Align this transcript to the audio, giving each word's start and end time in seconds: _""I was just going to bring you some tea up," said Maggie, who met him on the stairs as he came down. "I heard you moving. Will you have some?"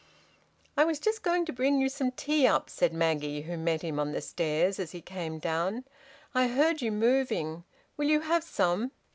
_""I 0.75 0.83
was 0.83 0.97
just 0.97 1.21
going 1.21 1.45
to 1.45 1.53
bring 1.53 1.79
you 1.79 1.87
some 1.87 2.09
tea 2.13 2.47
up," 2.47 2.71
said 2.71 2.91
Maggie, 2.91 3.41
who 3.41 3.55
met 3.55 3.83
him 3.83 3.99
on 3.99 4.13
the 4.13 4.21
stairs 4.21 4.79
as 4.79 4.93
he 4.93 4.99
came 4.99 5.37
down. 5.37 5.83
"I 6.33 6.47
heard 6.47 6.81
you 6.81 6.91
moving. 6.91 7.65
Will 7.97 8.07
you 8.07 8.21
have 8.21 8.43
some?" 8.43 8.93